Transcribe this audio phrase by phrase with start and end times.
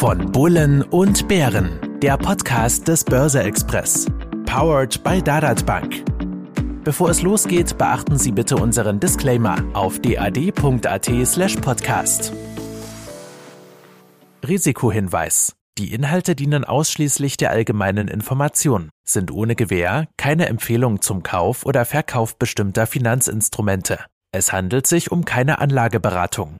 [0.00, 4.06] Von Bullen und Bären, der Podcast des Börse Express.
[4.46, 6.02] Powered by Dadat Bank.
[6.84, 12.32] Bevor es losgeht, beachten Sie bitte unseren Disclaimer auf dad.at/slash podcast.
[14.48, 15.52] Risikohinweis.
[15.76, 21.84] Die Inhalte dienen ausschließlich der allgemeinen Information, sind ohne Gewähr keine Empfehlung zum Kauf oder
[21.84, 23.98] Verkauf bestimmter Finanzinstrumente.
[24.32, 26.58] Es handelt sich um keine Anlageberatung.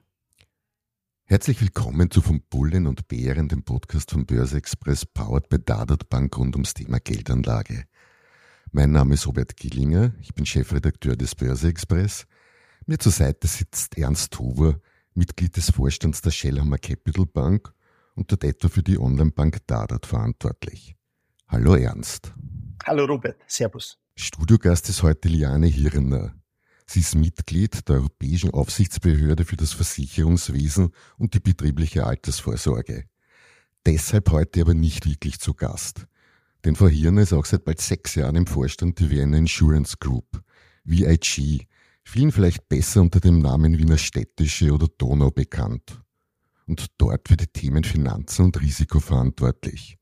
[1.30, 6.08] Herzlich willkommen zu Von Bullen und Bären, dem Podcast von Börse Express, powered by Dadat
[6.08, 7.84] Bank rund ums Thema Geldanlage.
[8.72, 12.26] Mein Name ist Robert Gillinger, ich bin Chefredakteur des Börse Express.
[12.84, 14.80] Mir zur Seite sitzt Ernst Huber,
[15.14, 17.72] Mitglied des Vorstands der Shellhammer Capital Bank
[18.16, 20.96] und dort etwa für die Online-Bank Dadat verantwortlich.
[21.46, 22.34] Hallo Ernst.
[22.84, 24.00] Hallo Robert, Servus.
[24.16, 26.34] Studiogast ist heute Liane Hirner.
[26.92, 33.04] Sie ist Mitglied der Europäischen Aufsichtsbehörde für das Versicherungswesen und die betriebliche Altersvorsorge.
[33.86, 36.08] Deshalb heute aber nicht wirklich zu Gast.
[36.64, 40.42] Denn Frau Hirner ist auch seit bald sechs Jahren im Vorstand der Vienna Insurance Group,
[40.82, 41.68] VIG,
[42.02, 46.02] vielen vielleicht besser unter dem Namen Wiener Städtische oder Donau bekannt.
[46.66, 49.96] Und dort für die Themen Finanzen und Risiko verantwortlich.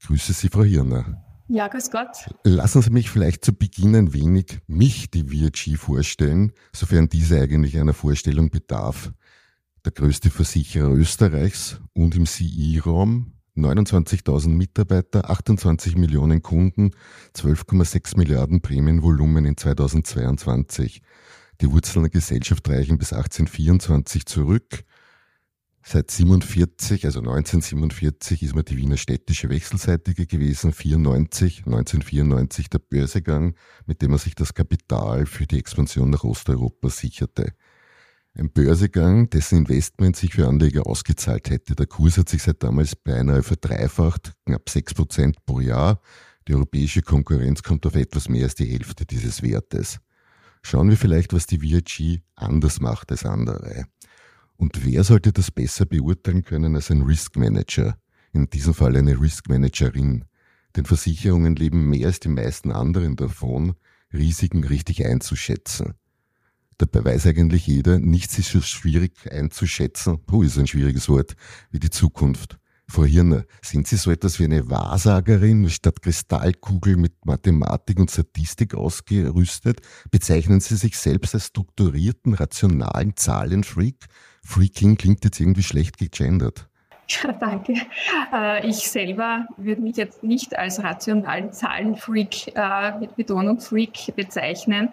[0.00, 1.21] Grüße Sie, Frau Hirner.
[1.54, 2.30] Ja, grüß Gott.
[2.44, 7.78] Lassen Sie mich vielleicht zu Beginn ein wenig mich, die VIG, vorstellen, sofern diese eigentlich
[7.78, 9.12] einer Vorstellung bedarf.
[9.84, 16.92] Der größte Versicherer Österreichs und im CI-Raum, 29.000 Mitarbeiter, 28 Millionen Kunden,
[17.36, 21.02] 12,6 Milliarden Prämienvolumen in 2022.
[21.60, 24.84] Die Wurzeln der Gesellschaft reichen bis 1824 zurück.
[25.84, 33.56] Seit 47, also 1947, ist man die Wiener städtische Wechselseitige gewesen, 94, 1994 der Börsegang,
[33.86, 37.52] mit dem man sich das Kapital für die Expansion nach Osteuropa sicherte.
[38.34, 41.74] Ein Börsegang, dessen Investment sich für Anleger ausgezahlt hätte.
[41.74, 46.00] Der Kurs hat sich seit damals beinahe verdreifacht, knapp 6 Prozent pro Jahr.
[46.48, 49.98] Die europäische Konkurrenz kommt auf etwas mehr als die Hälfte dieses Wertes.
[50.62, 53.86] Schauen wir vielleicht, was die VIG anders macht als andere.
[54.62, 57.98] Und wer sollte das besser beurteilen können als ein Risk Manager?
[58.32, 60.24] In diesem Fall eine Risk Managerin.
[60.76, 63.74] Denn Versicherungen leben mehr als die meisten anderen davon,
[64.12, 65.94] Risiken richtig einzuschätzen.
[66.78, 71.34] Dabei weiß eigentlich jeder, nichts ist so schwierig einzuschätzen, puh, ist ein schwieriges Wort,
[71.72, 72.60] wie die Zukunft.
[72.92, 78.74] Frau Hirner, sind Sie so etwas wie eine Wahrsagerin statt Kristallkugel mit Mathematik und Statistik
[78.74, 79.80] ausgerüstet?
[80.10, 83.96] Bezeichnen Sie sich selbst als strukturierten, rationalen Zahlenfreak?
[84.44, 86.68] Freaking klingt jetzt irgendwie schlecht gegendert.
[87.08, 87.76] Ja, danke.
[88.30, 94.90] Äh, ich selber würde mich jetzt nicht als rationalen Zahlenfreak äh, mit Betonung Freak bezeichnen.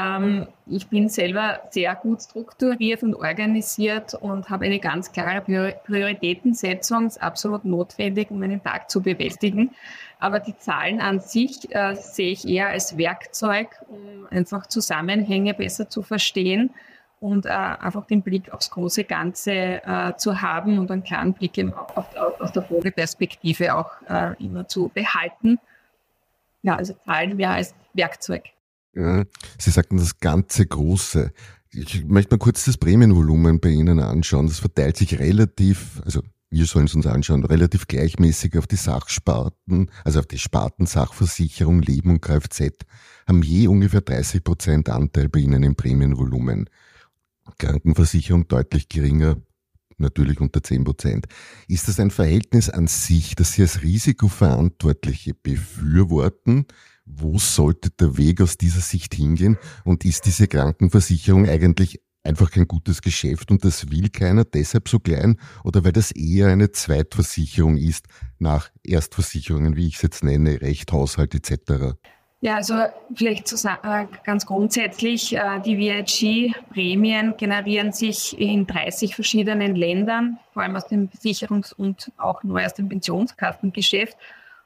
[0.00, 5.40] Ähm, ich bin selber sehr gut strukturiert und organisiert und habe eine ganz klare
[5.84, 9.70] Prioritätensetzung, ist absolut notwendig, um meinen Tag zu bewältigen.
[10.18, 15.88] Aber die Zahlen an sich äh, sehe ich eher als Werkzeug, um einfach Zusammenhänge besser
[15.88, 16.70] zu verstehen
[17.20, 21.58] und äh, einfach den Blick aufs große Ganze äh, zu haben und einen klaren Blick
[21.94, 25.58] auf, auf, aus der Vogelperspektive auch äh, immer zu behalten.
[26.62, 28.44] Ja, also Zahlen mehr als Werkzeug.
[28.94, 29.24] Ja,
[29.58, 31.32] Sie sagten das ganze Große.
[31.72, 34.48] Ich möchte mal kurz das Prämienvolumen bei Ihnen anschauen.
[34.48, 39.90] Das verteilt sich relativ, also wir sollen es uns anschauen, relativ gleichmäßig auf die Sachsparten,
[40.04, 42.84] also auf die Sparten Sachversicherung, Leben und Kfz,
[43.28, 46.68] haben je ungefähr 30 Prozent Anteil bei Ihnen im Prämienvolumen.
[47.58, 49.36] Krankenversicherung deutlich geringer,
[49.98, 51.26] natürlich unter 10 Prozent.
[51.68, 56.66] Ist das ein Verhältnis an sich, das Sie als Risikoverantwortliche befürworten?
[57.16, 59.58] Wo sollte der Weg aus dieser Sicht hingehen?
[59.84, 64.98] Und ist diese Krankenversicherung eigentlich einfach kein gutes Geschäft und das will keiner deshalb so
[64.98, 68.06] klein oder weil das eher eine Zweitversicherung ist
[68.38, 71.96] nach Erstversicherungen, wie ich es jetzt nenne, Recht, Haushalt etc.?
[72.42, 72.74] Ja, also
[73.14, 80.74] vielleicht äh, ganz grundsätzlich, äh, die VIG-Prämien generieren sich in 30 verschiedenen Ländern, vor allem
[80.74, 84.16] aus dem Versicherungs- und auch neu aus dem Pensionskassengeschäft.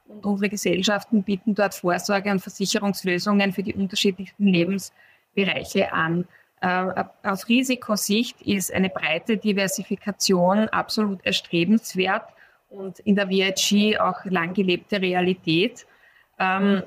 [0.06, 6.26] Und unsere Gesellschaften bieten dort Vorsorge- und Versicherungslösungen für die unterschiedlichsten Lebensbereiche an.
[6.60, 12.24] Äh, aus Risikosicht ist eine breite Diversifikation absolut erstrebenswert
[12.70, 15.86] und in der VIG auch lang gelebte Realität.
[16.38, 16.82] Ähm,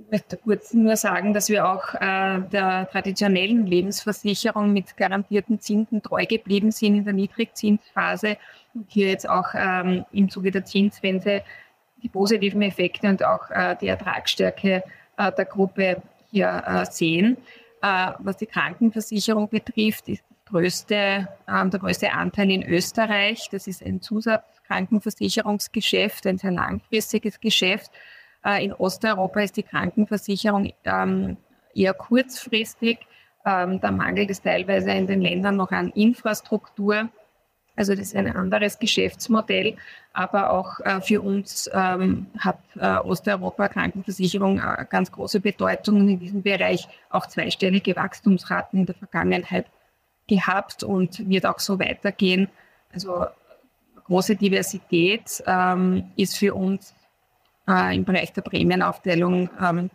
[0.00, 6.02] ich möchte kurz nur sagen, dass wir auch äh, der traditionellen Lebensversicherung mit garantierten Zinsen
[6.02, 8.36] treu geblieben sind in der Niedrigzinsphase
[8.74, 11.42] und hier jetzt auch ähm, im Zuge der Zinswende
[12.02, 14.82] die positiven Effekte und auch äh, die Ertragsstärke
[15.16, 17.36] äh, der Gruppe hier äh, sehen.
[17.82, 23.48] Äh, was die Krankenversicherung betrifft, ist größte, ähm, der größte Anteil in Österreich.
[23.50, 27.90] Das ist ein Zusatzkrankenversicherungsgeschäft, ein sehr langfristiges Geschäft.
[28.44, 31.36] Äh, in Osteuropa ist die Krankenversicherung ähm,
[31.74, 32.98] eher kurzfristig.
[33.44, 37.08] Ähm, da mangelt es teilweise in den Ländern noch an Infrastruktur.
[37.78, 39.76] Also das ist ein anderes Geschäftsmodell,
[40.12, 46.18] aber auch äh, für uns ähm, hat äh, Osteuropa Krankenversicherung äh, ganz große Bedeutung in
[46.18, 49.66] diesem Bereich auch zweistellige Wachstumsraten in der Vergangenheit
[50.26, 52.48] gehabt und wird auch so weitergehen.
[52.92, 53.26] Also
[54.06, 56.96] große Diversität ähm, ist für uns
[57.68, 59.88] äh, im Bereich der Prämienaufteilung ähm,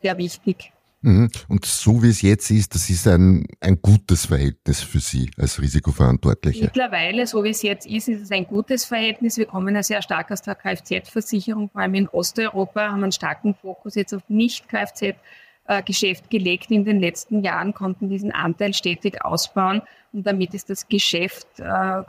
[0.00, 0.72] sehr wichtig.
[1.06, 1.30] Mhm.
[1.48, 5.62] Und so wie es jetzt ist, das ist ein, ein gutes Verhältnis für Sie als
[5.62, 6.64] Risikoverantwortliche.
[6.64, 9.36] Mittlerweile, so wie es jetzt ist, ist es ein gutes Verhältnis.
[9.36, 13.54] Wir kommen ja sehr stark aus der Kfz-Versicherung, vor allem in Osteuropa haben einen starken
[13.54, 19.82] Fokus jetzt auf Nicht-Kfz-Geschäft gelegt in den letzten Jahren, konnten diesen Anteil stetig ausbauen
[20.12, 22.02] und damit ist das Geschäft äh,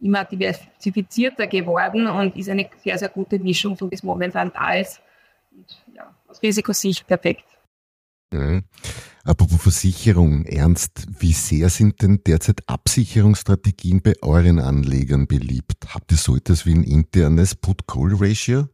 [0.00, 4.72] immer diversifizierter geworden und ist eine sehr, sehr gute Mischung, so wie es momentan da
[4.72, 5.02] ist.
[5.54, 7.44] Und ja, aus Risikosicht perfekt.
[8.32, 8.60] Ja.
[9.24, 15.94] Apropos Versicherung, Ernst, wie sehr sind denn derzeit Absicherungsstrategien bei euren Anlegern beliebt?
[15.94, 18.68] Habt ihr so etwas wie ein internes Put-Call-Ratio?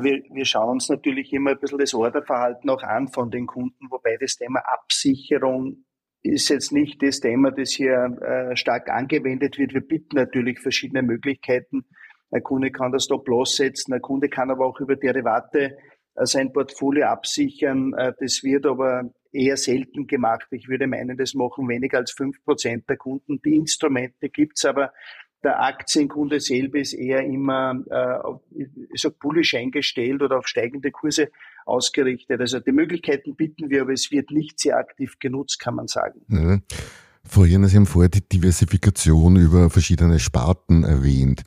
[0.00, 3.90] Wir, wir schauen uns natürlich immer ein bisschen das Orderverhalten auch an von den Kunden,
[3.90, 5.84] wobei das Thema Absicherung
[6.22, 9.74] ist jetzt nicht das Thema, das hier äh, stark angewendet wird.
[9.74, 11.84] Wir bieten natürlich verschiedene Möglichkeiten.
[12.30, 15.76] Ein Kunde kann das Stop-Loss setzen, ein Kunde kann aber auch über Derivate
[16.16, 17.92] sein Portfolio absichern.
[17.94, 20.46] Äh, das wird aber eher selten gemacht.
[20.50, 23.40] Ich würde meinen, das machen weniger als fünf Prozent der Kunden.
[23.42, 24.92] Die Instrumente gibt's, aber
[25.42, 28.62] der Aktienkunde selber ist eher immer, äh,
[28.92, 31.30] ich sag, bullish eingestellt oder auf steigende Kurse
[31.66, 32.40] ausgerichtet.
[32.40, 36.22] Also die Möglichkeiten bieten wir, aber es wird nicht sehr aktiv genutzt, kann man sagen.
[36.28, 36.58] Ja.
[37.26, 41.42] Vorhin, Sie haben vorher die Diversifikation über verschiedene Sparten erwähnt.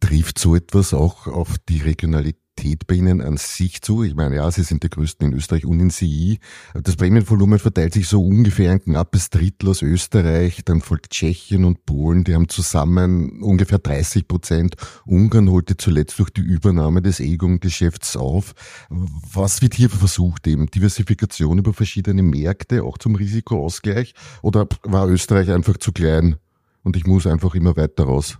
[0.00, 4.02] Trifft so etwas auch auf die Regionalität Qualität bei Ihnen an sich zu?
[4.02, 6.38] Ich meine, ja, Sie sind die größten in Österreich und in CI.
[6.74, 11.84] Das Prämienvolumen verteilt sich so ungefähr ein knappes Drittel aus Österreich, dann folgt Tschechien und
[11.86, 14.76] Polen, die haben zusammen ungefähr 30 Prozent.
[15.06, 18.54] Ungarn holte zuletzt durch die Übernahme des Egon-Geschäfts auf.
[18.90, 20.66] Was wird hier versucht eben?
[20.66, 24.14] Diversifikation über verschiedene Märkte, auch zum Risikoausgleich?
[24.42, 26.36] Oder war Österreich einfach zu klein
[26.82, 28.38] und ich muss einfach immer weiter raus?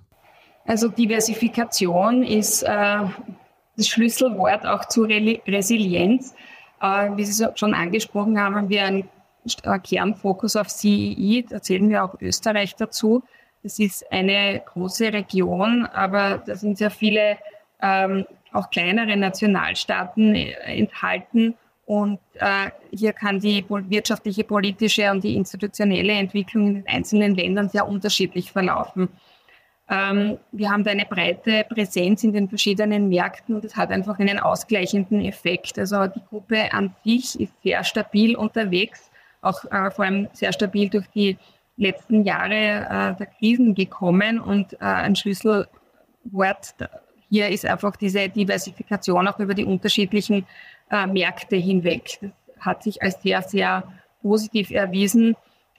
[0.65, 3.01] Also Diversifikation ist äh,
[3.77, 6.35] das Schlüsselwort auch zur Resilienz.
[6.81, 9.09] Äh, wie Sie schon angesprochen haben, haben wir einen
[9.83, 13.23] Kernfokus auf CEI, da zählen wir auch Österreich dazu.
[13.63, 17.39] Das ist eine große Region, aber da sind sehr viele
[17.81, 21.55] ähm, auch kleinere Nationalstaaten enthalten.
[21.87, 27.69] Und äh, hier kann die wirtschaftliche, politische und die institutionelle Entwicklung in den einzelnen Ländern
[27.69, 29.09] sehr unterschiedlich verlaufen.
[29.89, 34.19] Ähm, wir haben da eine breite Präsenz in den verschiedenen Märkten und es hat einfach
[34.19, 35.79] einen ausgleichenden Effekt.
[35.79, 40.89] Also die Gruppe an sich ist sehr stabil unterwegs, auch äh, vor allem sehr stabil
[40.89, 41.37] durch die
[41.77, 46.75] letzten Jahre äh, der Krisen gekommen und äh, ein Schlüsselwort
[47.33, 50.47] hier ist einfach diese Diversifikation auch über die unterschiedlichen
[50.91, 52.19] äh, Märkte hinweg.
[52.21, 52.31] Das
[52.61, 53.85] hat sich als sehr, sehr
[54.21, 55.35] positiv erwiesen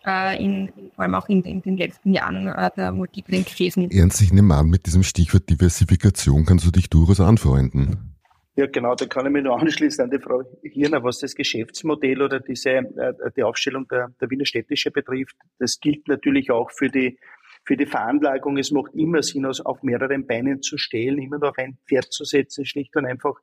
[0.05, 3.89] äh, in, vor allem auch in, in den letzten Jahren äh, der multiplen Krisen.
[3.91, 8.13] Ernst, ich nehme an, mit diesem Stichwort Diversifikation kannst du dich durchaus anfreunden.
[8.55, 12.21] Ja, genau, da kann ich mich nur anschließen an die Frau Hirner, was das Geschäftsmodell
[12.21, 15.35] oder diese, äh, die Aufstellung der, der Wiener Städtische betrifft.
[15.57, 17.17] Das gilt natürlich auch für die,
[17.65, 18.57] für die Veranlagung.
[18.57, 22.25] Es macht immer Sinn, auf mehreren Beinen zu stehen, immer nur auf ein Pferd zu
[22.25, 23.33] setzen, schlicht und einfach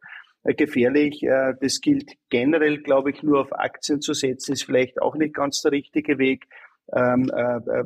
[0.44, 1.22] gefährlich.
[1.22, 5.34] Äh, das gilt generell, glaube ich, nur auf Aktien zu setzen, ist vielleicht auch nicht
[5.34, 6.46] ganz der richtige Weg.
[6.92, 7.84] Ähm, äh, äh,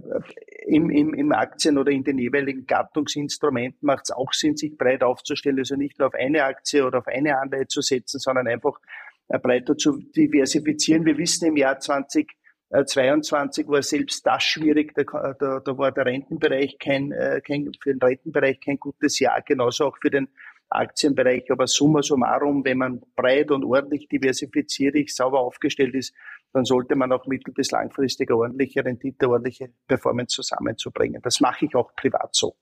[0.66, 5.02] im, im, im Aktien oder in den jeweiligen Gattungsinstrumenten macht es auch Sinn, sich breit
[5.02, 8.80] aufzustellen, also nicht nur auf eine Aktie oder auf eine Anleihe zu setzen, sondern einfach
[9.28, 11.04] äh, breiter zu diversifizieren.
[11.04, 16.78] Wir wissen im Jahr 2022 war selbst das schwierig, da, da, da war der Rentenbereich
[16.78, 17.12] kein,
[17.46, 20.28] kein, für den Rentenbereich kein gutes Jahr, genauso auch für den
[20.70, 21.50] Aktienbereich.
[21.50, 26.14] Aber summa summarum, wenn man breit und ordentlich diversifiziert, sauber aufgestellt ist,
[26.52, 31.20] dann sollte man auch mittel- bis langfristig ordentliche Rendite, ordentliche Performance zusammenzubringen.
[31.22, 32.54] Das mache ich auch privat so.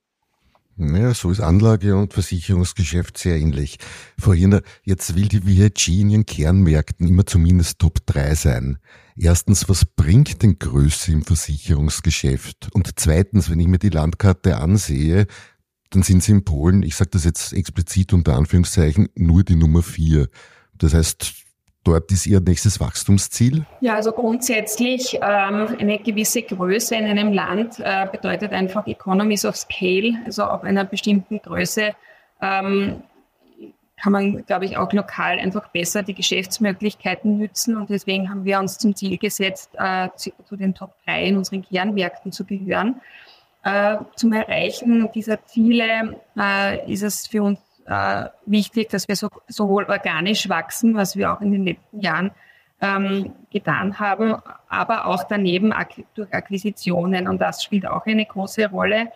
[0.79, 3.77] Ja, so ist Anlage- und Versicherungsgeschäft sehr ähnlich.
[4.19, 8.79] Frau Hirner, jetzt will die VIG in ihren Kernmärkten immer zumindest Top 3 sein.
[9.15, 12.71] Erstens, was bringt denn Größe im Versicherungsgeschäft?
[12.73, 15.27] Und zweitens, wenn ich mir die Landkarte ansehe,
[15.93, 19.83] dann sind sie in Polen, ich sage das jetzt explizit unter Anführungszeichen, nur die Nummer
[19.83, 20.29] vier.
[20.75, 21.33] Das heißt,
[21.85, 23.67] dort ist Ihr nächstes Wachstumsziel?
[23.81, 29.57] Ja, also grundsätzlich ähm, eine gewisse Größe in einem Land äh, bedeutet einfach Economies of
[29.57, 31.95] Scale, also auf einer bestimmten Größe
[32.41, 33.03] ähm,
[34.03, 37.77] kann man, glaube ich, auch lokal einfach besser die Geschäftsmöglichkeiten nützen.
[37.77, 41.37] Und deswegen haben wir uns zum Ziel gesetzt, äh, zu, zu, den Top 3 in
[41.37, 43.01] unseren Kernmärkten zu gehören.
[43.65, 49.29] Äh, zum Erreichen dieser Ziele äh, ist es für uns äh, wichtig, dass wir so,
[49.49, 52.31] sowohl organisch wachsen, was wir auch in den letzten Jahren
[52.81, 54.37] ähm, getan haben,
[54.69, 55.73] aber auch daneben
[56.15, 57.29] durch Akquisitionen.
[57.29, 59.13] Und das spielt auch eine große Rolle.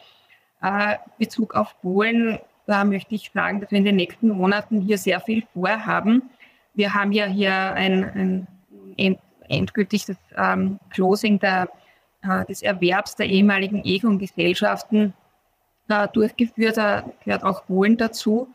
[0.62, 4.98] Äh, Bezug auf Polen da möchte ich sagen, dass wir in den nächsten Monaten hier
[4.98, 6.30] sehr viel vorhaben.
[6.74, 8.46] Wir haben ja hier ein,
[8.96, 11.68] ein endgültiges ähm, Closing der,
[12.48, 15.14] des Erwerbs der ehemaligen Egon-Gesellschaften
[15.88, 16.76] äh, durchgeführt.
[16.76, 18.48] Da gehört auch Polen dazu.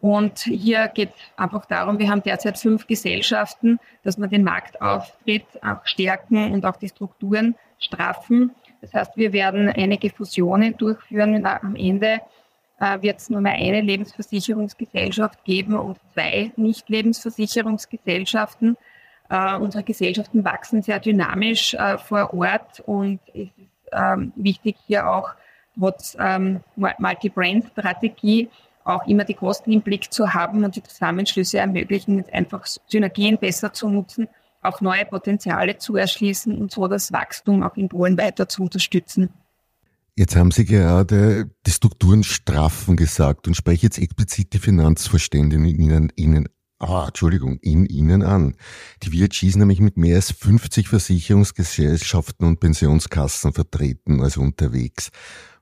[0.00, 5.84] Und hier geht einfach darum, wir haben derzeit fünf Gesellschaften, dass wir den Marktauftritt auch
[5.84, 8.54] stärken und auch die Strukturen straffen.
[8.82, 12.20] Das heißt, wir werden einige Fusionen durchführen am Ende
[12.78, 18.76] äh, wird es nur mehr eine Lebensversicherungsgesellschaft geben und zwei Nicht-Lebensversicherungsgesellschaften.
[19.28, 23.52] Äh, unsere Gesellschaften wachsen sehr dynamisch äh, vor Ort und es ist
[23.92, 25.30] ähm, wichtig hier auch
[25.78, 28.48] trotz ähm, Multi-Brand-Strategie
[28.84, 33.72] auch immer die Kosten im Blick zu haben und die Zusammenschlüsse ermöglichen, einfach Synergien besser
[33.72, 34.28] zu nutzen,
[34.62, 39.30] auch neue Potenziale zu erschließen und so das Wachstum auch in Polen weiter zu unterstützen.
[40.14, 45.66] Jetzt haben Sie gerade die Strukturen straffen gesagt und spreche jetzt explizit die Finanzvorstände in
[45.66, 48.56] Ihnen, Ihnen ah, Entschuldigung, in Ihnen an.
[49.02, 55.10] Die VIG ist nämlich mit mehr als 50 Versicherungsgesellschaften und Pensionskassen vertreten, also unterwegs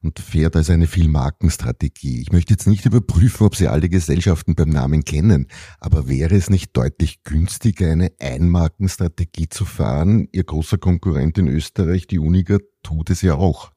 [0.04, 2.21] und fährt also eine Vielmarkenstrategie.
[2.21, 5.49] Ich möchte jetzt nicht überprüfen, ob Sie alle Gesellschaften beim Namen kennen,
[5.80, 10.28] aber wäre es nicht deutlich günstiger, eine Einmarkenstrategie zu fahren?
[10.33, 13.74] Ihr großer Konkurrent in Österreich, die Uniger, tut es ja auch.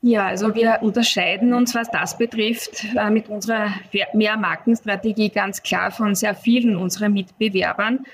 [0.00, 3.72] Ja, also wir unterscheiden uns, was das betrifft, äh, mit unserer
[4.12, 8.06] Mehrmarkenstrategie ganz klar von sehr vielen unserer Mitbewerbern.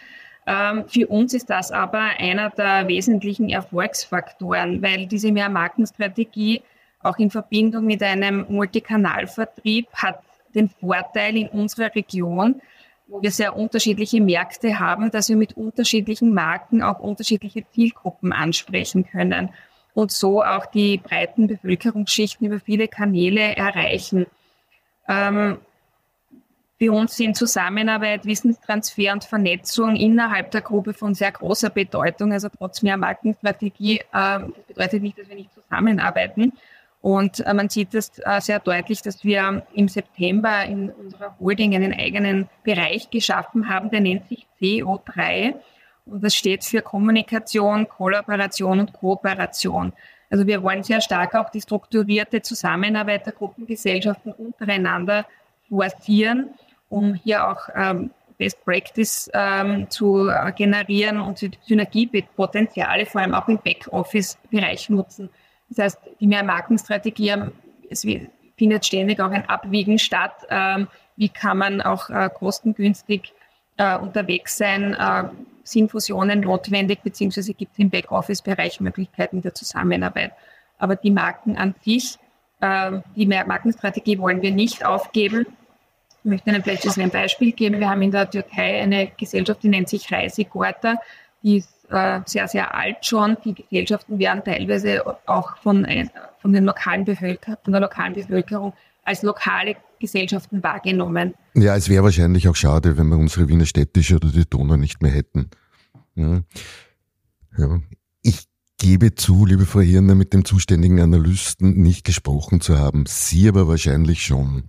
[0.46, 6.62] Ähm, für uns ist das aber einer der wesentlichen Erfolgsfaktoren, weil diese Mehrmarkenstrategie
[7.02, 10.20] auch in Verbindung mit einem Multikanalvertrieb hat
[10.54, 12.62] den Vorteil in unserer Region,
[13.08, 19.04] wo wir sehr unterschiedliche Märkte haben, dass wir mit unterschiedlichen Marken auch unterschiedliche Zielgruppen ansprechen
[19.04, 19.50] können
[19.94, 24.26] und so auch die breiten Bevölkerungsschichten über viele Kanäle erreichen.
[25.08, 25.58] Ähm,
[26.78, 32.32] für uns sind Zusammenarbeit, Wissenstransfer und Vernetzung innerhalb der Gruppe von sehr großer Bedeutung.
[32.32, 36.52] Also trotz mehr Markenstrategie, äh, das bedeutet nicht, dass wir nicht zusammenarbeiten.
[37.00, 41.74] Und äh, man sieht das äh, sehr deutlich, dass wir im September in unserer Holding
[41.74, 45.54] einen eigenen Bereich geschaffen haben, der nennt sich CO3.
[46.06, 49.92] Und das steht für Kommunikation, Kollaboration und Kooperation.
[50.30, 55.26] Also wir wollen sehr stark auch die strukturierte Zusammenarbeit der Gruppengesellschaften untereinander
[55.68, 56.50] forcieren,
[56.88, 63.58] um hier auch ähm, Best Practice ähm, zu generieren und Synergiepotenziale vor allem auch im
[63.58, 65.30] Backoffice-Bereich nutzen.
[65.68, 67.52] Das heißt, die Mehrmarkenstrategie, ähm,
[67.88, 68.06] es
[68.56, 70.34] findet ständig auch ein Abwägen statt.
[70.50, 73.32] Ähm, wie kann man auch äh, kostengünstig
[73.76, 74.94] äh, unterwegs sein?
[74.94, 75.24] Äh,
[75.64, 80.32] sind Fusionen notwendig, beziehungsweise gibt es im Backoffice-Bereich Möglichkeiten der Zusammenarbeit.
[80.78, 82.18] Aber die Marken an sich,
[82.60, 85.46] äh, die Markenstrategie wollen wir nicht aufgeben.
[86.22, 87.80] Ich möchte Ihnen vielleicht ein Beispiel geben.
[87.80, 90.96] Wir haben in der Türkei eine Gesellschaft, die nennt sich Reisigorta.
[91.42, 93.36] Die ist äh, sehr, sehr alt schon.
[93.44, 96.06] Die Gesellschaften werden teilweise auch von, äh,
[96.38, 98.72] von, den lokalen von der lokalen Bevölkerung
[99.04, 101.34] als lokale Gesellschaften wahrgenommen.
[101.54, 105.02] Ja, es wäre wahrscheinlich auch schade, wenn wir unsere Wiener Städtische oder die Donau nicht
[105.02, 105.50] mehr hätten.
[106.14, 106.42] Ja.
[107.58, 107.80] ja.
[108.22, 108.44] Ich
[108.78, 113.04] gebe zu, liebe Frau Hirner, mit dem zuständigen Analysten nicht gesprochen zu haben.
[113.06, 114.64] Sie aber wahrscheinlich schon.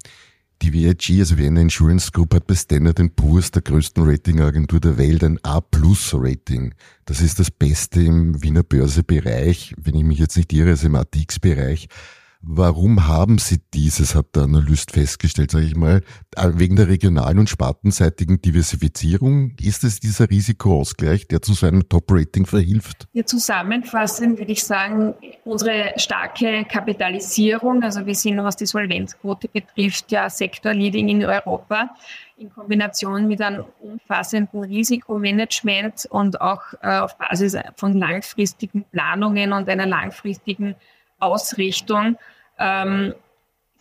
[0.62, 5.24] Die VIG, also Vienna Insurance Group, hat bei Standard Poor's, der größten Ratingagentur der Welt,
[5.24, 6.74] ein A-Plus-Rating.
[7.04, 10.96] Das ist das Beste im Wiener Börsebereich, wenn ich mich jetzt nicht irre, also im
[10.96, 11.89] ATX-Bereich.
[12.47, 16.03] Warum haben Sie dieses, hat der Analyst festgestellt, sage ich mal,
[16.35, 19.53] äh, wegen der regionalen und spartenseitigen Diversifizierung?
[19.59, 23.07] Ist es dieser Risikoausgleich, der zu so einem Top-Rating verhilft?
[23.13, 30.11] Ja, zusammenfassend würde ich sagen, unsere starke Kapitalisierung, also wir sind, was die Solvenzquote betrifft,
[30.11, 31.95] ja Sektor-Leading in Europa
[32.37, 39.67] in Kombination mit einem umfassenden Risikomanagement und auch äh, auf Basis von langfristigen Planungen und
[39.67, 40.75] einer langfristigen
[41.19, 42.17] Ausrichtung
[42.59, 43.13] ähm,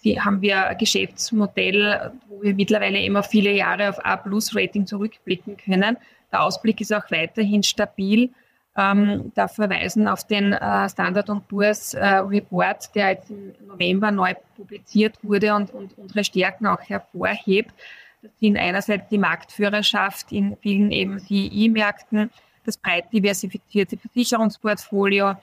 [0.05, 5.97] die haben wir ein Geschäftsmodell, wo wir mittlerweile immer viele Jahre auf A-Plus-Rating zurückblicken können.
[6.31, 8.31] Der Ausblick ist auch weiterhin stabil.
[8.77, 14.35] Ähm, da verweisen auf den äh, Standard Poor's äh, Report, der jetzt im November neu
[14.57, 17.73] publiziert wurde und, und unsere Stärken auch hervorhebt.
[18.21, 22.31] Das sind einerseits die Marktführerschaft in vielen eben CI-Märkten,
[22.65, 25.35] das breit diversifizierte Versicherungsportfolio,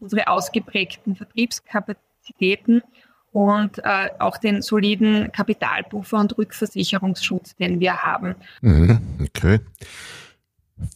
[0.00, 2.09] unsere ausgeprägten Vertriebskapazitäten
[3.32, 8.34] und äh, auch den soliden Kapitalpuffer und Rückversicherungsschutz, den wir haben.
[8.60, 9.60] Mhm, okay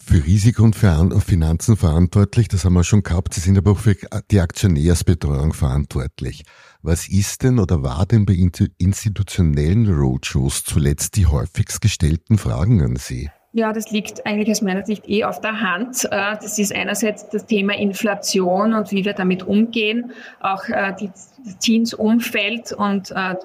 [0.01, 3.35] für Risiko und für Finanzen verantwortlich, das haben wir schon gehabt.
[3.35, 3.97] Sie sind aber auch für
[4.31, 6.45] die Aktionärsbetreuung verantwortlich.
[6.83, 12.97] Was ist denn oder war denn bei institutionellen Roadshows zuletzt die häufigst gestellten Fragen an
[12.97, 13.31] Sie?
[13.57, 16.07] Ja, das liegt eigentlich aus meiner Sicht eh auf der Hand.
[16.07, 21.33] Äh, das ist einerseits das Thema Inflation und wie wir damit umgehen, auch äh, das
[21.61, 23.37] Zinsumfeld und äh,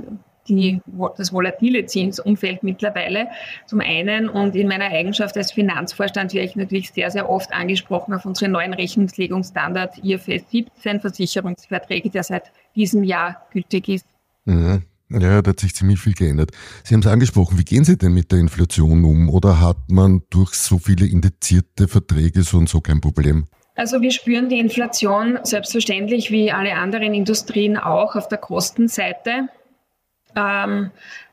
[0.47, 0.81] die,
[1.15, 3.27] das volatile Zinsumfeld mittlerweile
[3.67, 8.15] zum einen und in meiner Eigenschaft als Finanzvorstand werde ich natürlich sehr, sehr oft angesprochen
[8.15, 14.07] auf unseren neuen Rechnungslegungsstandard IFS 17 Versicherungsverträge, der seit diesem Jahr gültig ist.
[14.45, 14.85] Mhm.
[15.11, 16.51] Ja, da hat sich ziemlich viel geändert.
[16.83, 20.21] Sie haben es angesprochen, wie gehen Sie denn mit der Inflation um oder hat man
[20.29, 23.47] durch so viele indizierte Verträge so und so kein Problem?
[23.75, 29.47] Also wir spüren die Inflation selbstverständlich wie alle anderen Industrien auch auf der Kostenseite.
[30.35, 30.91] Ähm,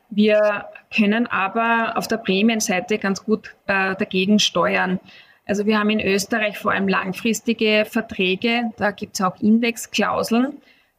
[0.09, 0.65] wir
[0.95, 4.99] können aber auf der Prämienseite ganz gut äh, dagegen steuern.
[5.45, 10.57] Also wir haben in Österreich vor allem langfristige Verträge, da gibt es auch Indexklauseln.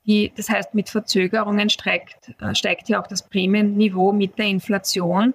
[0.08, 5.34] Die, das heißt, mit Verzögerungen steigt, äh, steigt ja auch das Prämienniveau mit der Inflation.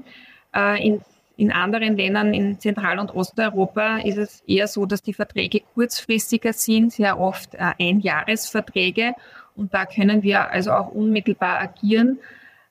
[0.54, 1.02] Äh, in,
[1.38, 6.54] in anderen Ländern in Zentral- und Osteuropa ist es eher so, dass die Verträge kurzfristiger
[6.54, 9.14] sind, sehr oft äh, Einjahresverträge.
[9.56, 12.18] Und da können wir also auch unmittelbar agieren.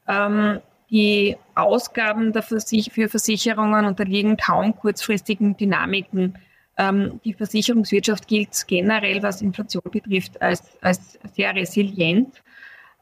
[0.08, 0.58] Ähm,
[0.90, 6.34] die Ausgaben für Versicherungen unterliegen kaum kurzfristigen Dynamiken.
[6.78, 12.42] Ähm, die Versicherungswirtschaft gilt generell, was Inflation betrifft, als, als sehr resilient.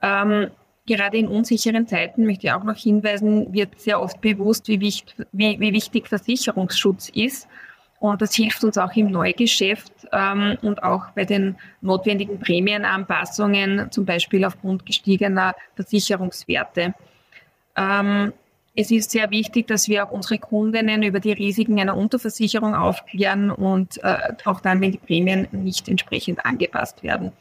[0.03, 0.51] Ähm,
[0.87, 5.15] gerade in unsicheren Zeiten möchte ich auch noch hinweisen, wird sehr oft bewusst, wie, wichtig,
[5.33, 7.47] wie, wie wichtig Versicherungsschutz ist.
[8.01, 14.07] Und das hilft uns auch im Neugeschäft ähm, und auch bei den notwendigen Prämienanpassungen, zum
[14.07, 16.95] Beispiel aufgrund gestiegener Versicherungswerte.
[17.77, 18.33] Ähm,
[18.75, 23.51] es ist sehr wichtig, dass wir auch unsere Kundinnen über die Risiken einer Unterversicherung aufklären
[23.51, 27.33] und äh, auch dann, wenn die Prämien nicht entsprechend angepasst werden.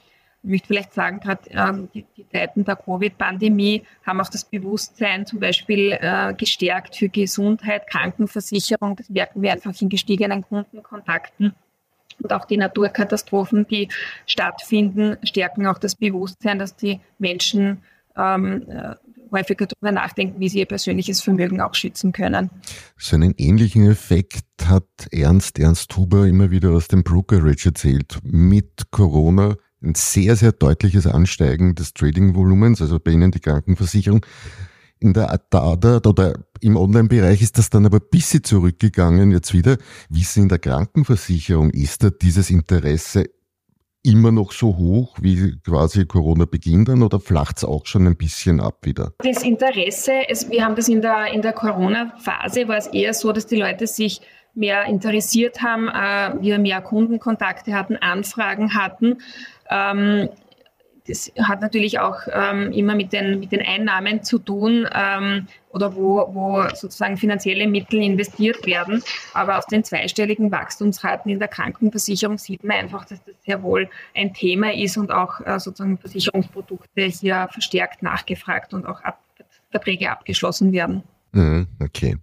[0.42, 5.26] Ich möchte vielleicht sagen, gerade ähm, die, die, Zeiten der Covid-Pandemie haben auch das Bewusstsein
[5.26, 8.96] zum Beispiel äh, gestärkt für Gesundheit, Krankenversicherung.
[8.96, 11.54] Das merken wir einfach in gestiegenen Kundenkontakten.
[12.22, 13.90] Und auch die Naturkatastrophen, die
[14.26, 17.84] stattfinden, stärken auch das Bewusstsein, dass die Menschen
[18.18, 18.96] ähm, äh,
[19.32, 22.50] häufiger darüber nachdenken, wie sie ihr persönliches Vermögen auch schützen können.
[22.98, 28.20] So einen ähnlichen Effekt hat Ernst, Ernst Huber immer wieder aus dem Brokerage erzählt.
[28.24, 34.26] Mit Corona ein sehr, sehr deutliches Ansteigen des Trading-Volumens, also bei Ihnen die Krankenversicherung.
[35.00, 39.78] In der ADA oder im Online-Bereich ist das dann aber ein bisschen zurückgegangen jetzt wieder.
[40.10, 43.30] Wie es in der Krankenversicherung ist, da dieses Interesse
[44.04, 48.16] immer noch so hoch wie quasi Corona beginnt dann oder flacht es auch schon ein
[48.16, 49.12] bisschen ab wieder?
[49.20, 53.32] Das Interesse, es, wir haben das in der, in der Corona-Phase, war es eher so,
[53.32, 54.22] dass die Leute sich
[54.54, 59.18] mehr interessiert haben, äh, wir mehr Kundenkontakte hatten, Anfragen hatten.
[59.70, 60.30] Ähm,
[61.08, 65.96] das hat natürlich auch ähm, immer mit den, mit den Einnahmen zu tun ähm, oder
[65.96, 69.04] wo, wo sozusagen finanzielle Mittel investiert werden.
[69.34, 73.90] Aber aus den zweistelligen Wachstumsraten in der Krankenversicherung sieht man einfach, dass das sehr wohl
[74.16, 79.02] ein Thema ist und auch äh, sozusagen Versicherungsprodukte hier verstärkt nachgefragt und auch
[79.72, 81.04] Verträge abgeschlossen werden.
[81.32, 82.18] Mhm, okay.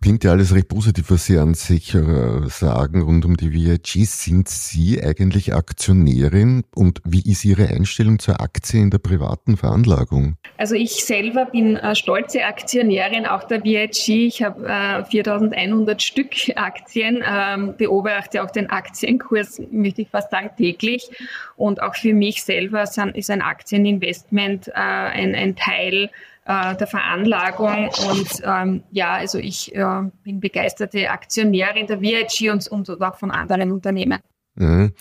[0.00, 4.06] Klingt ja alles recht positiv, was Sie an sich äh, sagen rund um die VIG.
[4.06, 10.36] Sind Sie eigentlich Aktionärin und wie ist Ihre Einstellung zur Aktie in der privaten Veranlagung?
[10.56, 14.08] Also ich selber bin äh, stolze Aktionärin auch der VIG.
[14.28, 20.50] Ich habe äh, 4100 Stück Aktien, ähm, beobachte auch den Aktienkurs, möchte ich fast sagen,
[20.56, 21.10] täglich.
[21.56, 26.10] Und auch für mich selber ist ein Aktieninvestment äh, ein, ein Teil
[26.48, 27.90] äh, der Veranlagung.
[28.08, 33.30] Und ähm, ja, also ich äh, bin begeisterte Aktionärin der VIG und, und auch von
[33.30, 34.18] anderen Unternehmen.
[34.54, 34.92] Mhm.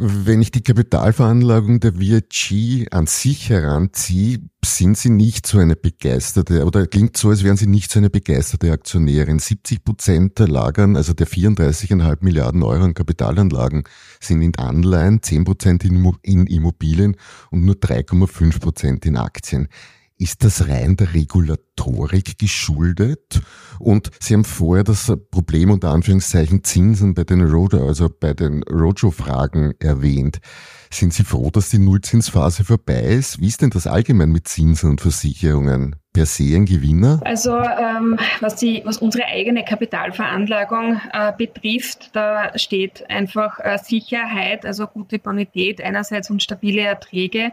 [0.00, 6.64] Wenn ich die Kapitalveranlagung der VIG an sich heranziehe, sind Sie nicht so eine begeisterte,
[6.64, 9.40] oder klingt so, als wären Sie nicht so eine begeisterte Aktionärin.
[9.40, 13.82] 70 Prozent der Lagern, also der 34,5 Milliarden Euro an Kapitalanlagen,
[14.20, 17.16] sind in Anleihen, 10 Prozent in Immobilien
[17.50, 19.66] und nur 3,5 Prozent in Aktien.
[20.20, 23.40] Ist das rein der Regulatorik geschuldet?
[23.78, 28.64] Und Sie haben vorher das Problem unter Anführungszeichen Zinsen bei den Roader, also bei den
[28.64, 30.40] Roadshow-Fragen erwähnt.
[30.90, 33.40] Sind Sie froh, dass die Nullzinsphase vorbei ist?
[33.40, 35.94] Wie ist denn das allgemein mit Zinsen und Versicherungen?
[36.12, 37.20] Per se ein Gewinner?
[37.24, 44.66] Also ähm, was, die, was unsere eigene Kapitalveranlagung äh, betrifft, da steht einfach äh, Sicherheit,
[44.66, 47.52] also gute Bonität einerseits und stabile Erträge,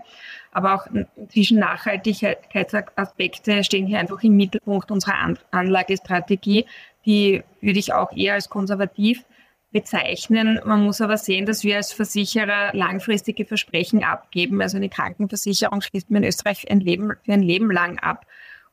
[0.55, 0.87] aber auch
[1.27, 6.65] zwischen Nachhaltigkeitsaspekte stehen hier einfach im Mittelpunkt unserer An Anlagestrategie.
[7.05, 9.25] Die würde ich auch eher als konservativ
[9.73, 10.61] bezeichnen.
[10.63, 14.61] Man muss aber sehen, dass wir als Versicherer langfristige Versprechen abgeben.
[14.61, 18.25] Also eine Krankenversicherung schließt man in Österreich ein Leben, für ein Leben lang ab.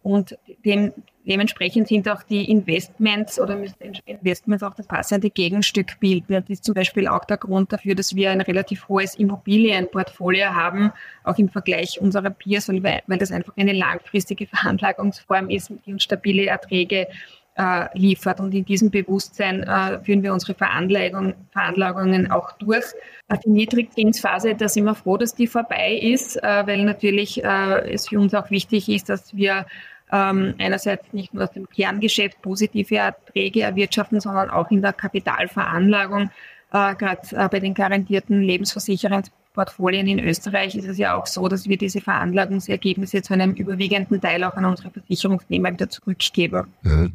[0.02, 0.92] Und dem,
[1.26, 3.58] dementsprechend sind auch die Investments oder
[4.06, 6.34] Investments auch das passende Gegenstück bilden.
[6.34, 10.92] Das ist zum Beispiel auch der Grund dafür, dass wir ein relativ hohes Immobilienportfolio haben,
[11.24, 16.46] auch im Vergleich unserer Peers, weil, das einfach eine langfristige Veranlagungsform ist, die uns stabile
[16.46, 17.08] Erträge
[17.56, 18.40] äh, liefert.
[18.40, 22.84] Und in diesem Bewusstsein äh, führen wir unsere Veranlagung, Veranlagungen auch durch.
[23.44, 28.08] Die Niedrigzinsphase, da sind wir froh, dass die vorbei ist, äh, weil natürlich äh, es
[28.08, 29.66] für uns auch wichtig ist, dass wir
[30.12, 36.30] ähm, einerseits nicht nur aus dem Kerngeschäft positive Erträge erwirtschaften, sondern auch in der Kapitalveranlagung.
[36.72, 41.46] Äh, Gerade äh, bei den garantierten Lebensversicherern Portfolien in Österreich ist es ja auch so,
[41.48, 46.68] dass wir diese Veranlagungsergebnisse zu einem überwiegenden Teil auch an unsere Versicherungsnehmer wieder zurückgeben.
[46.84, 47.08] Ja.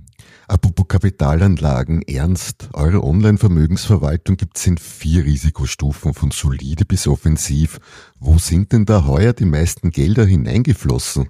[0.48, 7.80] Apropos Kapitalanlagen, Ernst, eure Online-Vermögensverwaltung gibt es in vier Risikostufen von solide bis offensiv.
[8.20, 11.30] Wo sind denn da heuer die meisten Gelder hineingeflossen?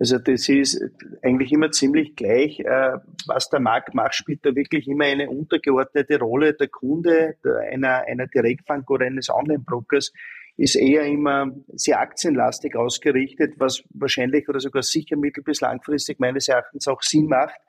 [0.00, 0.82] Also das ist
[1.22, 2.58] eigentlich immer ziemlich gleich.
[2.60, 6.54] Äh, was der Markt macht, spielt da wirklich immer eine untergeordnete Rolle.
[6.54, 7.36] Der Kunde
[7.70, 10.12] einer, einer Direktbank oder eines Online-Brokers
[10.56, 16.48] ist eher immer sehr aktienlastig ausgerichtet, was wahrscheinlich oder sogar sicher mittel- bis langfristig meines
[16.48, 17.60] Erachtens auch Sinn macht.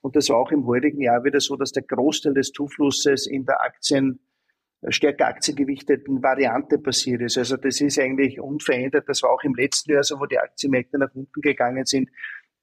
[0.00, 3.44] Und das war auch im heutigen Jahr wieder so, dass der Großteil des Zuflusses in
[3.46, 4.20] der Aktien
[4.88, 7.36] stärker aktiengewichteten Variante passiert ist.
[7.36, 9.08] Also das ist eigentlich unverändert.
[9.08, 12.08] Das war auch im letzten Jahr so, wo die Aktienmärkte nach unten gegangen sind.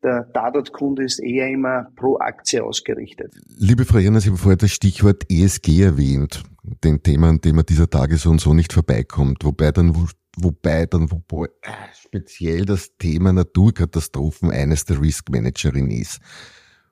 [0.03, 3.34] Der Dadat-Kunde ist eher immer pro Aktie ausgerichtet.
[3.58, 6.43] Liebe Frau Jana, Sie haben vorher das Stichwort ESG erwähnt.
[6.84, 9.43] Den Thema, an dem man dieser Tage so und so nicht vorbeikommt.
[9.43, 9.95] Wobei dann,
[10.38, 16.19] wobei dann, wobei, äh, speziell das Thema Naturkatastrophen eines der Risk Managerin ist.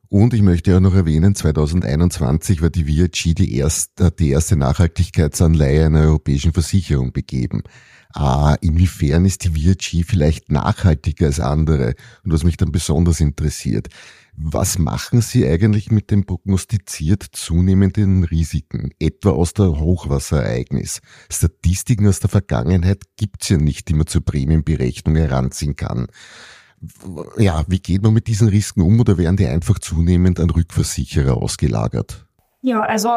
[0.09, 5.85] Und ich möchte auch noch erwähnen, 2021 war die VIG die erste, die erste Nachhaltigkeitsanleihe
[5.85, 7.63] einer europäischen Versicherung begeben.
[8.13, 11.95] Ah, inwiefern ist die VIG vielleicht nachhaltiger als andere?
[12.23, 13.89] Und was mich dann besonders interessiert,
[14.37, 21.01] was machen Sie eigentlich mit dem prognostiziert zunehmenden Risiken, etwa aus der Hochwasserereignis?
[21.29, 26.07] Statistiken aus der Vergangenheit gibt's ja nicht, die man zur Prämienberechnung heranziehen kann
[27.37, 31.37] ja, wie geht man mit diesen Risiken um oder werden die einfach zunehmend an Rückversicherer
[31.37, 32.25] ausgelagert?
[32.61, 33.09] Ja, also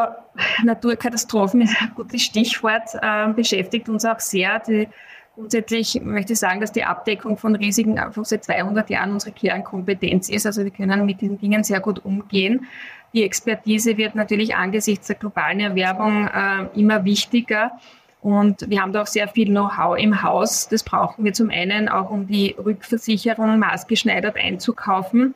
[0.63, 4.59] Naturkatastrophen ist ein gutes Stichwort, äh, beschäftigt uns auch sehr.
[4.59, 4.87] Die,
[5.35, 10.29] grundsätzlich möchte ich sagen, dass die Abdeckung von Risiken einfach seit 200 Jahren unsere Kernkompetenz
[10.29, 10.45] ist.
[10.45, 12.67] Also wir können mit diesen Dingen sehr gut umgehen.
[13.13, 17.71] Die Expertise wird natürlich angesichts der globalen Erwerbung äh, immer wichtiger.
[18.21, 20.67] Und wir haben da auch sehr viel Know-how im Haus.
[20.67, 25.35] Das brauchen wir zum einen auch, um die Rückversicherung maßgeschneidert einzukaufen.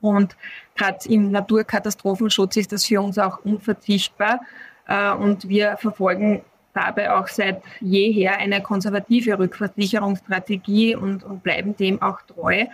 [0.00, 0.36] Und
[0.76, 4.40] gerade im Naturkatastrophenschutz ist das für uns auch unverzichtbar.
[4.88, 6.42] Äh, und wir verfolgen
[6.74, 12.66] dabei auch seit jeher eine konservative Rückversicherungsstrategie und, und bleiben dem auch treu.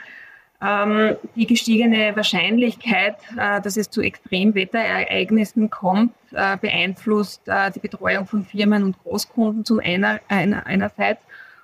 [0.61, 8.27] Ähm, die gestiegene Wahrscheinlichkeit, äh, dass es zu Extremwetterereignissen kommt, äh, beeinflusst äh, die Betreuung
[8.27, 11.23] von Firmen und Großkunden zum einer, einer, einerseits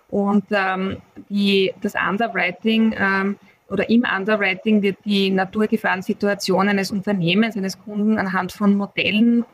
[0.09, 3.37] und ähm, die, das Underwriting ähm,
[3.68, 9.44] oder im Underwriting wird die Naturgefahrensituation eines Unternehmens, eines Kunden anhand von Modellen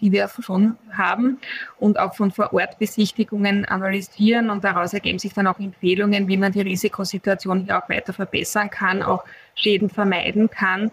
[0.00, 1.38] die wir schon haben
[1.78, 6.62] und auch von Vorortbesichtigungen analysieren und daraus ergeben sich dann auch Empfehlungen, wie man die
[6.62, 10.90] Risikosituation hier auch weiter verbessern kann, auch Schäden vermeiden kann.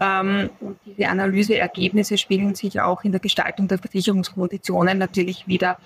[0.00, 5.78] Ähm, und diese Analyseergebnisse spiegeln sich auch in der Gestaltung der Versicherungskonditionen natürlich wieder.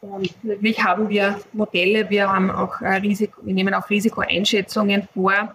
[0.00, 5.54] Und natürlich haben wir Modelle, wir haben auch äh, Risiko, wir nehmen auch Risikoeinschätzungen vor,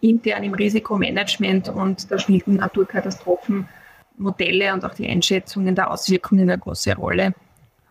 [0.00, 3.68] intern im Risikomanagement und da spielten Naturkatastrophen
[4.18, 7.34] Modelle und auch die Einschätzungen der Auswirkungen eine große Rolle.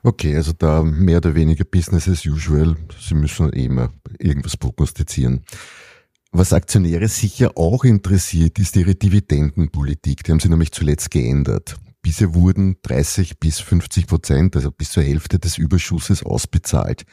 [0.03, 2.75] Okay, also da mehr oder weniger Business as usual.
[2.99, 5.43] Sie müssen eh immer irgendwas prognostizieren.
[6.31, 10.23] Was Aktionäre sicher auch interessiert, ist ihre Dividendenpolitik.
[10.23, 11.75] Die haben sie nämlich zuletzt geändert.
[12.01, 17.03] Bisher wurden 30 bis 50 Prozent, also bis zur Hälfte des Überschusses ausbezahlt.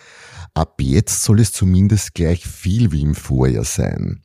[0.52, 4.22] Ab jetzt soll es zumindest gleich viel wie im Vorjahr sein.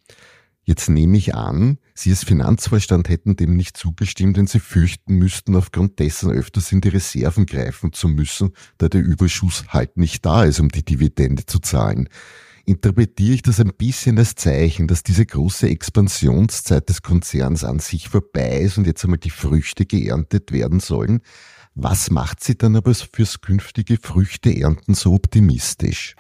[0.64, 5.56] Jetzt nehme ich an, Sie als Finanzvorstand hätten dem nicht zugestimmt, denn Sie fürchten müssten
[5.56, 10.44] aufgrund dessen öfters in die Reserven greifen zu müssen, da der Überschuss halt nicht da
[10.44, 12.10] ist, um die Dividende zu zahlen
[12.70, 18.10] interpretiere ich das ein bisschen als Zeichen, dass diese große Expansionszeit des Konzerns an sich
[18.10, 21.22] vorbei ist und jetzt einmal die Früchte geerntet werden sollen.
[21.74, 26.16] Was macht Sie dann aber fürs künftige Früchteernten so optimistisch?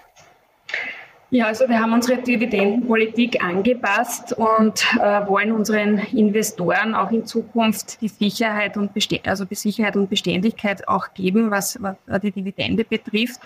[1.31, 8.01] Ja, also wir haben unsere Dividendenpolitik angepasst und äh, wollen unseren Investoren auch in Zukunft
[8.01, 8.91] die Sicherheit und
[9.25, 13.41] also die Sicherheit und Beständigkeit auch geben, was, was die Dividende betrifft.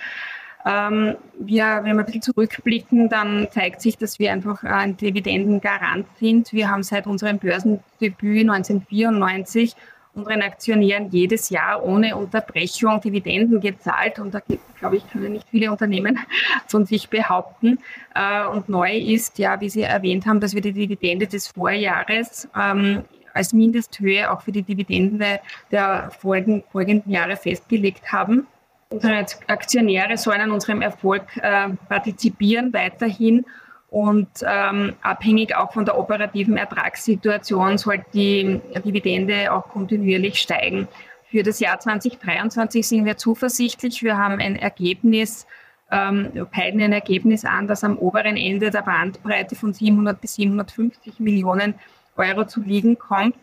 [0.66, 6.06] Ähm, wir, wenn wir ein bisschen zurückblicken, dann zeigt sich, dass wir einfach ein Dividendengarant
[6.20, 6.54] sind.
[6.54, 9.76] Wir haben seit unserem Börsendebüt 1994
[10.16, 14.20] unseren Aktionären jedes Jahr ohne Unterbrechung Dividenden gezahlt.
[14.20, 14.42] Und da,
[14.80, 16.20] glaube ich, können nicht viele Unternehmen
[16.68, 17.80] von sich behaupten.
[18.16, 22.48] Äh, und neu ist, ja, wie Sie erwähnt haben, dass wir die Dividende des Vorjahres
[22.56, 25.40] ähm, als Mindesthöhe auch für die Dividende
[25.72, 28.48] der folgenden Jahre festgelegt haben.
[28.90, 33.46] Unsere Aktionäre sollen an unserem Erfolg äh, partizipieren weiterhin
[33.94, 40.88] und ähm, abhängig auch von der operativen Ertragssituation soll die Dividende auch kontinuierlich steigen.
[41.30, 44.02] Für das Jahr 2023 sind wir zuversichtlich.
[44.02, 45.46] Wir haben ein Ergebnis,
[45.92, 51.20] ähm, peilen ein Ergebnis an, das am oberen Ende der Bandbreite von 700 bis 750
[51.20, 51.76] Millionen
[52.18, 53.38] Euro zu liegen kommt.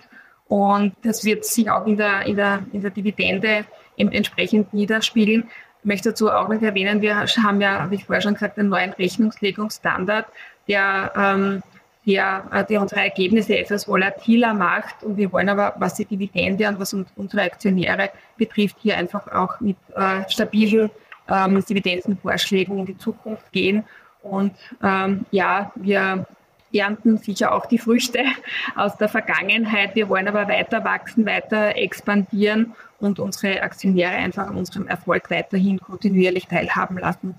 [0.48, 5.48] Und das wird sich auch in der, in der, in der Dividende entsprechend niederspiegeln.
[5.82, 8.68] Ich möchte dazu auch noch erwähnen, wir haben ja, wie ich vorher schon gesagt, einen
[8.68, 10.26] neuen Rechnungslegungsstandard,
[10.68, 11.62] der, ähm,
[12.06, 15.02] der, äh, der unsere Ergebnisse etwas volatiler macht.
[15.02, 19.58] Und wir wollen aber, was die Dividende und was unsere Aktionäre betrifft, hier einfach auch
[19.60, 20.90] mit äh, stabilen
[21.28, 23.84] ähm, Dividendenvorschlägen in die Zukunft gehen.
[24.22, 26.26] Und ähm, ja, wir
[26.72, 28.20] ernten sicher auch die Früchte
[28.76, 29.94] aus der Vergangenheit.
[29.94, 35.78] Wir wollen aber weiter wachsen, weiter expandieren und unsere Aktionäre einfach an unserem Erfolg weiterhin
[35.78, 37.35] kontinuierlich teilhaben lassen.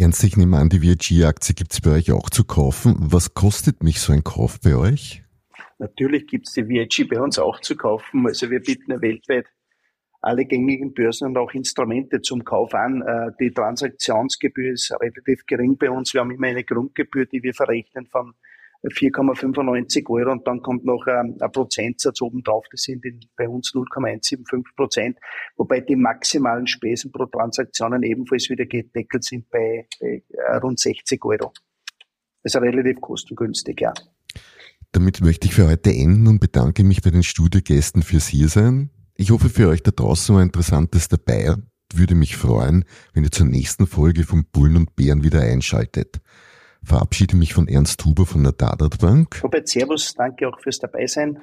[0.00, 2.94] Ernst, ich nehme an, die VG-Aktie gibt es bei euch auch zu kaufen.
[2.98, 5.24] Was kostet mich so ein Kauf bei euch?
[5.78, 8.26] Natürlich gibt es die VG bei uns auch zu kaufen.
[8.26, 9.46] Also wir bieten ja weltweit
[10.20, 13.02] alle gängigen Börsen und auch Instrumente zum Kauf an.
[13.02, 16.12] Äh, die Transaktionsgebühr ist relativ gering bei uns.
[16.12, 18.34] Wir haben immer eine Grundgebühr, die wir verrechnen von
[18.84, 22.64] 4,95 Euro und dann kommt noch ein, ein Prozentsatz oben drauf.
[22.70, 25.18] Das sind in, bei uns 0,175 Prozent,
[25.56, 31.24] wobei die maximalen Spesen pro Transaktionen ebenfalls wieder gedeckelt sind bei, bei äh, rund 60
[31.24, 31.52] Euro.
[32.44, 33.92] Also relativ kostengünstig, ja.
[34.92, 38.90] Damit möchte ich für heute enden und bedanke mich bei den Studiogästen fürs Hiersein.
[39.20, 41.56] Ich hoffe für euch da draußen war Interessantes dabei.
[41.92, 46.20] Würde mich freuen, wenn ihr zur nächsten Folge von Bullen und Bären wieder einschaltet.
[46.84, 49.40] Verabschiede mich von Ernst Huber von der Dadat Bank.
[49.42, 51.36] Robert, Servus, danke auch fürs Dabeisein.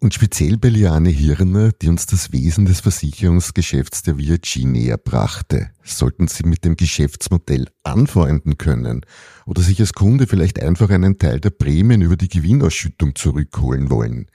[0.00, 5.70] Und speziell bei Liane Hirner, die uns das Wesen des Versicherungsgeschäfts der VIG näher brachte.
[5.84, 9.06] Sollten Sie mit dem Geschäftsmodell anfreunden können
[9.46, 14.26] oder sich als Kunde vielleicht einfach einen Teil der Prämien über die Gewinnausschüttung zurückholen wollen,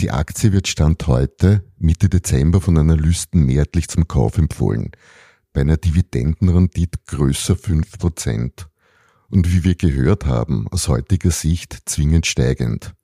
[0.00, 4.92] die Aktie wird Stand heute, Mitte Dezember, von Analysten mehrheitlich zum Kauf empfohlen.
[5.52, 8.66] Bei einer Dividendenrendite größer 5%.
[9.30, 12.94] Und wie wir gehört haben, aus heutiger Sicht zwingend steigend.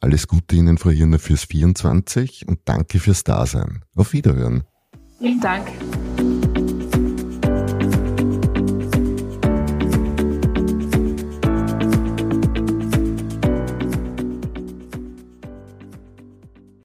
[0.00, 3.82] Alles Gute Ihnen, Frau Hirner, fürs 24 und danke fürs Dasein.
[3.94, 4.64] Auf Wiederhören.
[5.18, 5.66] Vielen Dank.